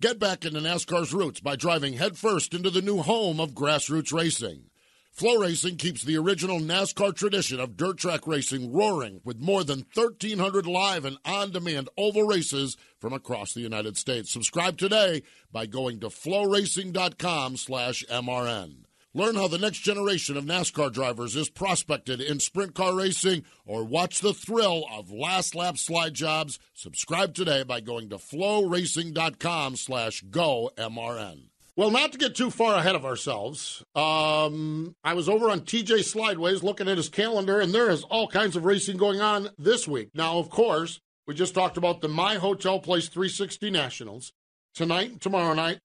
[0.00, 4.69] Get back into NASCAR's roots by driving headfirst into the new home of grassroots racing.
[5.12, 9.84] Flow Racing keeps the original NASCAR tradition of dirt track racing roaring with more than
[9.92, 14.30] 1,300 live and on demand oval races from across the United States.
[14.30, 18.84] Subscribe today by going to floracing.com slash MRN.
[19.12, 23.84] Learn how the next generation of NASCAR drivers is prospected in sprint car racing or
[23.84, 26.60] watch the thrill of last lap slide jobs.
[26.72, 31.49] Subscribe today by going to floracing.com slash go MRN.
[31.76, 36.00] Well, not to get too far ahead of ourselves, um, I was over on TJ
[36.00, 39.86] Slideways looking at his calendar, and there is all kinds of racing going on this
[39.86, 40.10] week.
[40.12, 44.32] Now, of course, we just talked about the My Hotel Place 360 Nationals
[44.74, 45.78] tonight and tomorrow night,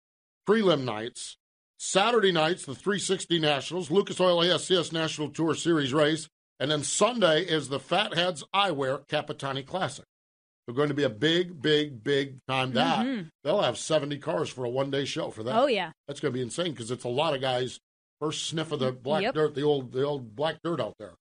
[0.48, 1.38] prelim nights.
[1.78, 6.28] Saturday nights, the 360 Nationals, Lucas Oil ASCS National Tour Series race.
[6.60, 10.06] And then Sunday is the Fatheads Eyewear Capitani Classic.
[10.66, 12.74] They're going to be a big, big, big time.
[12.74, 13.30] That Mhm.
[13.44, 15.56] they'll have 70 cars for a one day show for that.
[15.56, 15.92] Oh, yeah.
[16.08, 17.80] That's going to be insane because it's a lot of guys
[18.20, 19.34] first sniff of the black Yep.
[19.36, 21.14] dirt, the old the old black dirt out there.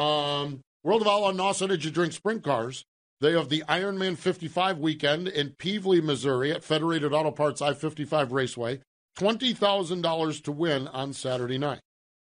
[0.00, 2.84] Um, World of Outlaw NOS Energy Drink Sprint Cars.
[3.20, 8.30] They have the Ironman 55 weekend in Pevely, Missouri at Federated Auto Parts I 55
[8.32, 8.80] Raceway.
[9.18, 11.80] $20,000 to win on Saturday night.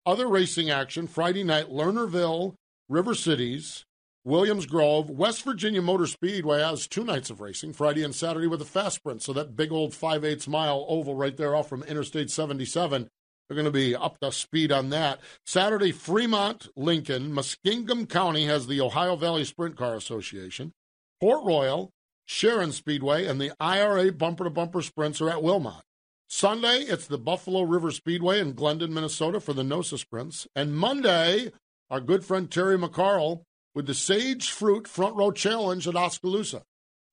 [0.05, 2.55] Other racing action Friday night, Lernerville,
[2.89, 3.85] River Cities,
[4.25, 8.61] Williams Grove, West Virginia Motor Speedway has two nights of racing, Friday and Saturday with
[8.61, 9.21] a fast sprint.
[9.21, 13.09] So that big old 5 8 mile oval right there off from Interstate 77.
[13.47, 15.19] They're going to be up to speed on that.
[15.45, 20.71] Saturday, Fremont, Lincoln, Muskingum County has the Ohio Valley Sprint Car Association.
[21.19, 21.91] Port Royal,
[22.25, 25.83] Sharon Speedway, and the IRA bumper to bumper sprints are at Wilmot.
[26.29, 30.47] Sunday, it's the Buffalo River Speedway in Glyndon, Minnesota for the NOSA sprints.
[30.55, 31.51] And Monday,
[31.89, 33.41] our good friend Terry McCarl
[33.75, 36.63] with the Sage Fruit Front Row Challenge at Oskaloosa.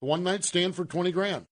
[0.00, 1.46] The one night stand for 20 grand.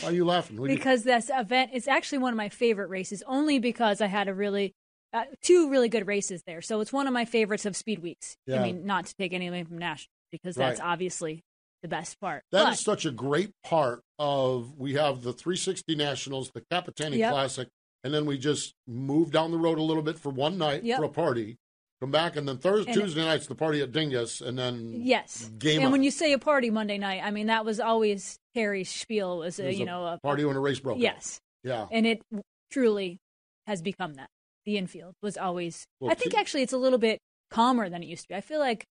[0.00, 0.56] Why are you laughing?
[0.58, 4.00] What do you- because this event is actually one of my favorite races only because
[4.00, 4.74] I had a really
[5.12, 6.62] uh, two really good races there.
[6.62, 8.36] So it's one of my favorites of Speed Weeks.
[8.46, 8.60] Yeah.
[8.60, 10.88] I mean, not to take anything from National because that's Right.
[10.88, 11.42] obviously
[11.82, 12.44] the best part.
[12.52, 17.16] That but, is such a great part of we have the 360 Nationals, the Capitani
[17.16, 17.32] Yep.
[17.32, 17.68] Classic,
[18.04, 20.98] and then we just move down the road a little bit for one night Yep.
[20.98, 21.56] for a party,
[22.00, 25.50] come back, and then Thursday, And- Tuesday night's the party at Dingus, and then yes,
[25.58, 25.92] game and on.
[25.92, 29.60] when you say a party Monday night, I mean that was always Terry's spiel was
[29.60, 30.98] uh, a, was you a know a party when a race broke.
[30.98, 31.86] yes, yeah.
[31.90, 32.22] and it
[32.70, 33.18] truly
[33.66, 34.28] has become that.
[34.64, 35.86] The infield was always.
[36.00, 37.18] Well, I think actually it's a little bit
[37.50, 38.34] calmer than it used to be.
[38.34, 38.84] I feel like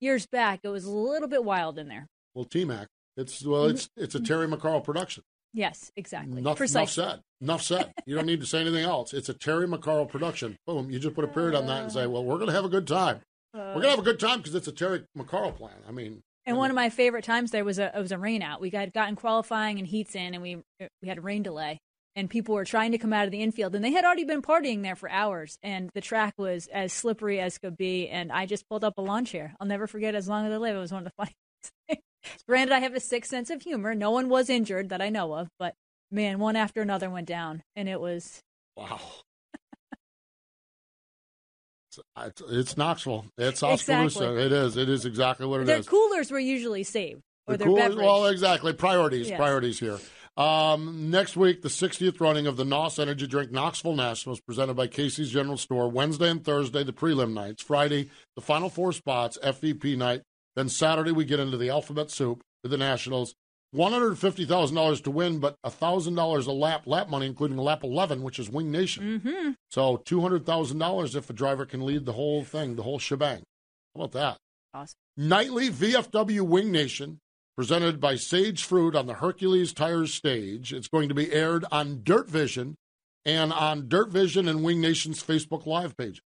[0.00, 2.06] years back it was a little bit wild in there.
[2.34, 3.74] Well, T Mac, it's well, mm-hmm.
[3.74, 5.22] it's it's a Terry McCarl production.
[5.52, 6.38] Yes, exactly.
[6.38, 7.20] Enough, enough said.
[7.40, 7.92] Enough said.
[8.06, 9.12] You don't need to say anything else.
[9.12, 10.56] It's a Terry McCarl production.
[10.66, 10.90] Boom.
[10.90, 12.68] You just put a period on that and say, well, we're going to have a
[12.68, 13.20] good time.
[13.52, 15.74] we're going to have a good time because it's a Terry McCarl plan.
[15.88, 18.42] I mean, And one of my favorite times there was a it was a rain
[18.42, 18.60] out.
[18.60, 20.62] We got gotten qualifying and heats in, and we
[21.02, 21.78] we had a rain delay,
[22.14, 24.42] and people were trying to come out of the infield, and they had already been
[24.42, 28.08] partying there for hours, and the track was as slippery as could be.
[28.08, 29.54] And I just pulled up a lawn chair.
[29.58, 30.76] I'll never forget as long as I live.
[30.76, 31.36] It was one of the funniest.
[31.88, 32.02] things.
[32.48, 33.94] Granted, I have a sick sense of humor.
[33.94, 35.74] No one was injured that I know of, but
[36.10, 38.42] man, one after another went down, and it was
[38.76, 39.00] wow.
[42.18, 43.26] It's, it's, Knoxville.
[43.36, 44.18] It's Oskaloosa.
[44.20, 44.42] Exactly.
[44.44, 44.76] It is.
[44.76, 45.88] It is exactly what it their is.
[45.88, 47.98] coolers were usually saved or The their cool- beverage.
[47.98, 48.72] Well, exactly.
[48.72, 49.28] Priorities.
[49.28, 49.36] Yes.
[49.36, 49.98] Priorities here.
[50.36, 54.86] Um, next week, the 60th running of the NOS Energy Drink Knoxville Nationals presented by
[54.86, 55.88] Casey's General Store.
[55.90, 57.62] Wednesday and Thursday, the prelim nights.
[57.62, 60.22] Friday, the final four spots, FVP night.
[60.56, 63.34] Then Saturday, we get into the alphabet soup with the Nationals.
[63.74, 68.70] $150,000 to win, but $1,000 a lap, lap money, including lap 11, which is Wing
[68.70, 69.20] Nation.
[69.24, 69.50] Mm-hmm.
[69.70, 73.42] So $200,000 if a driver can lead the whole thing, the whole shebang.
[73.94, 74.36] How about that?
[74.74, 74.96] Awesome.
[75.16, 77.20] Nightly VFW Wing Nation,
[77.56, 80.72] presented by Sage Fruit on the Hercules Tires stage.
[80.72, 82.74] It's going to be aired on Dirt Vision
[83.24, 86.22] and on Dirt Vision and Wing Nation's Facebook Live page.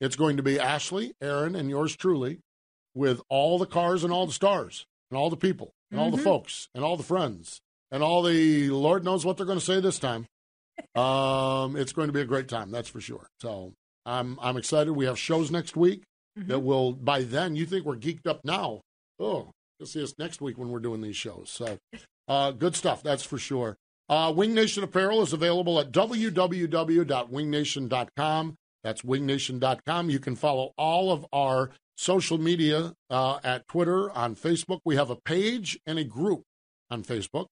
[0.00, 2.40] It's going to be Ashley, Erin, and yours truly
[2.96, 6.16] with all the cars and all the stars and all the people and all the
[6.16, 6.24] Mhm.
[6.24, 7.60] folks and all the friends
[7.92, 10.26] and all the Lord knows what they're going to say this time.
[10.94, 13.26] Um, it's going to be a great time, that's for sure.
[13.40, 13.72] So
[14.04, 14.92] I'm I'm excited.
[14.92, 16.02] We have shows next week
[16.36, 18.82] that will by then you think we're geeked up now.
[19.18, 21.48] Oh, you'll see us next week when we're doing these shows.
[21.50, 21.78] So
[22.28, 23.76] uh, good stuff, that's for sure.
[24.10, 28.54] Uh, Wing Nation apparel is available at www.wingnation.com.
[28.84, 30.10] That's wingnation.com.
[30.10, 34.80] You can follow all of our social media uh, at Twitter, on Facebook.
[34.84, 36.42] We have a page and a group
[36.90, 37.46] on Facebook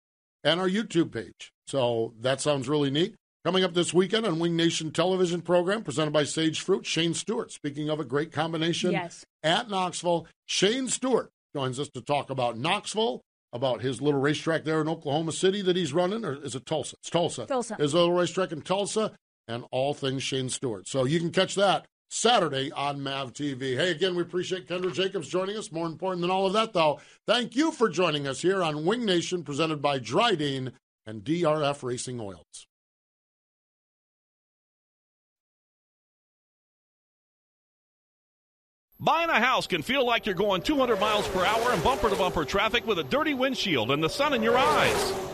[0.45, 1.51] and our YouTube page.
[1.67, 3.15] So that sounds really neat.
[3.45, 7.53] Coming up this weekend on Wing Nation television program presented by Sage Fruit, Shane Stewart.
[7.53, 9.25] Speaking of a great combination Yes.
[9.43, 13.21] at Knoxville, Shane Stewart joins us to talk about Knoxville,
[13.53, 16.97] about his little racetrack there in Oklahoma City that he's running, or is it Tulsa?
[17.01, 17.47] It's Tulsa.
[17.47, 17.77] Tulsa.
[17.77, 19.13] His little racetrack in Tulsa,
[19.47, 20.89] and all things Shane Stewart.
[20.89, 23.77] So you can catch that Saturday on MAV TV.
[23.77, 25.73] Hey, again, we appreciate Kendra Jacobs joining us.
[25.73, 29.05] More important than all of that, though, thank you for joining us here on Wing
[29.05, 30.73] Nation, presented by Dryden
[31.07, 32.69] and DRF Racing Oils.
[39.01, 42.17] Buying a house can feel like you're going 200 miles per hour in bumper to
[42.17, 45.34] bumper traffic with a dirty windshield and the sun in your eyes.